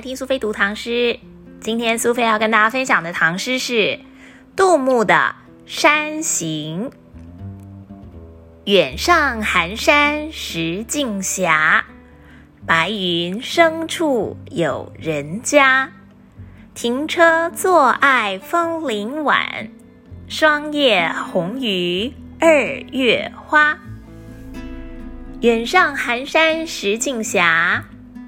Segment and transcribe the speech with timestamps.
[0.00, 1.18] 听苏菲读唐诗。
[1.60, 4.00] 今天苏菲要跟大家分享的唐诗是
[4.56, 5.14] 杜牧的
[5.66, 6.90] 《山行》。
[8.64, 11.50] 远上寒山石径斜，
[12.66, 15.90] 白云深处有人家。
[16.72, 19.68] 停车坐爱枫林晚，
[20.28, 23.78] 霜叶红于二月花。
[25.40, 27.42] 远上寒山石径斜，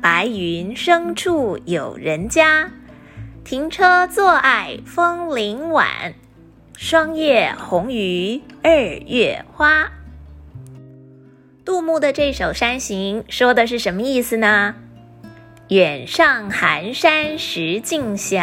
[0.02, 2.72] 白云深处有人家。
[3.44, 6.14] 停车坐爱枫林晚，
[6.76, 8.72] 霜叶红于二
[9.06, 9.92] 月花。
[11.64, 14.74] 杜牧的这首《山行》说的是什么意思呢？
[15.68, 18.42] 远上寒山石径斜，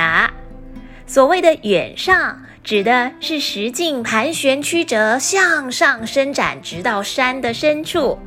[1.06, 2.40] 所谓的远上。
[2.62, 8.20] 指的是石径盘旋曲折，向上伸展，直到山的深处；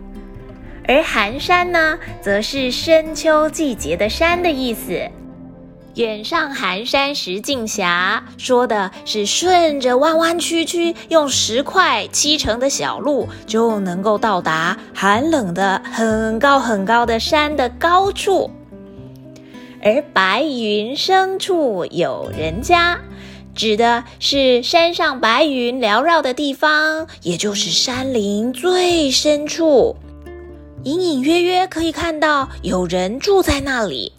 [0.87, 5.09] 而寒山呢，则是深秋季节的山的意思。
[5.95, 7.85] 远上寒山石径斜，
[8.39, 18.51] 说的是顺着弯弯曲曲、用石块砌成的小路，就能够到达寒冷的很高很高的山的高处。
[19.83, 22.99] 而白云深处有人家。
[23.55, 29.97] 指的是山上白云缭绕的地方，也就是山林最深处，
[30.85, 34.13] 隐隐约约可以看到有人住在那里。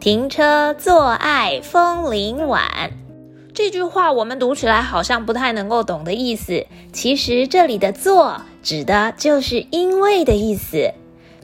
[0.00, 2.92] 停车坐爱枫林晚，
[3.52, 6.64] 这句话我们读起来好像不太能够懂的意思。
[6.94, 10.94] 其实这里的“坐”指的就是因为的意思。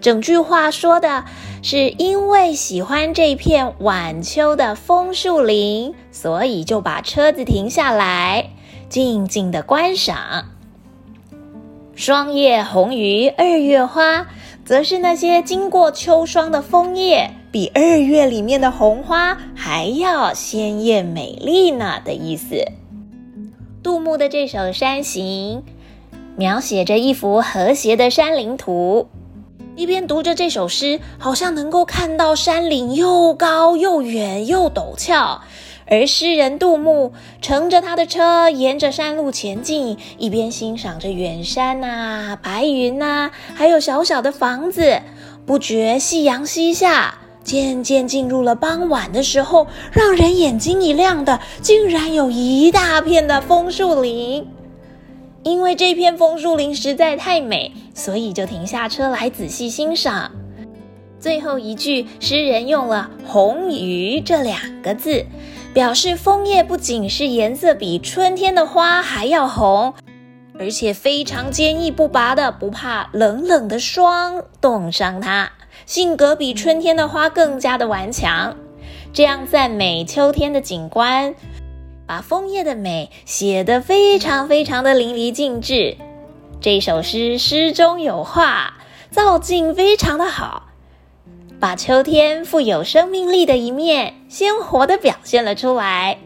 [0.01, 1.25] 整句话说的
[1.63, 8.51] 是，因为喜欢这片晚秋的枫树林，所以就把车子停下来，
[8.89, 10.54] 静静的观赏。
[11.97, 14.27] 霜叶红于二月花，
[14.65, 22.65] 则是那些经过秋霜的枫叶，比二月里面的红花还要鲜艳美丽呢的意思。
[23.81, 25.63] 杜牧的这首《山行》，
[26.37, 29.07] 描写着一幅和谐的山林图。
[29.77, 35.43] 一边读着这首诗，好像能够看到山岭又高又远又陡峭，
[35.87, 37.13] 而诗人杜牧
[37.43, 45.01] 乘着他的车，沿着山路前进，一边欣赏着远山呐、白云呐，还有小小的房子。
[45.47, 54.49] 不觉夕阳西下，渐渐进入了傍晚的时候，让人眼睛一亮的，竟然有一大片的枫树林。
[55.43, 60.31] 因为这片枫树林实在太美，所以就停下车来仔细欣赏。
[61.21, 65.27] 最后一句，诗人用了“红鱼”这两个字，
[65.75, 69.93] 表示枫叶不仅是颜色比春天的花还要红，
[70.57, 75.51] 而且非常坚毅不拔的，不怕冷冷的霜冻伤它，
[75.85, 78.57] 性格比春天的花更加的顽强。
[79.13, 81.35] 这样赞美秋天的景观。
[82.07, 85.97] 把枫叶的美写得非常非常的淋漓尽致，
[86.61, 88.75] 这首诗诗中有画，
[89.11, 90.64] 造境非常的好，
[91.65, 96.19] 把秋天富有生命力的一面鲜活的表现了出来。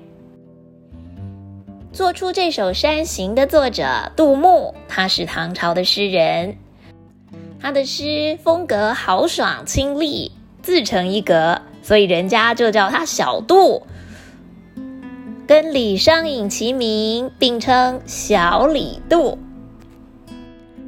[1.92, 6.56] 做出这首《山行》的作者杜牧，他是唐朝的诗人，
[7.60, 13.84] 他的诗风格豪爽清丽，自成一格，所以人家就叫他小杜。
[15.46, 19.38] 跟李商隐齐名，并称小李杜。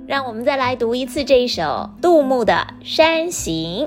[0.09, 3.87] 让我们再来读一次这首杜牧的《山行》：